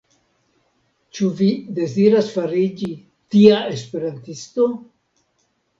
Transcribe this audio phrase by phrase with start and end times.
[1.17, 1.49] Ĉu vi
[1.81, 2.91] deziras fariĝi
[3.35, 4.71] tia Esperantisto?